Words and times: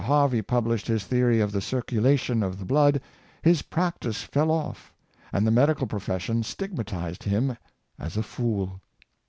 Harvey 0.03 0.41
published 0.41 0.87
his 0.87 1.03
theory 1.03 1.39
of 1.39 1.51
the 1.51 1.61
circulation 1.61 2.41
of 2.41 2.57
the 2.57 2.65
blood, 2.65 2.99
his 3.43 3.61
practice 3.61 4.23
fell 4.23 4.49
off, 4.49 4.91
and 5.31 5.45
the 5.45 5.51
medical 5.51 5.85
profes 5.85 6.21
sion 6.21 6.41
stigmatised 6.41 7.21
him 7.21 7.55
as 7.99 8.17
a 8.17 8.23
fool. 8.23 8.81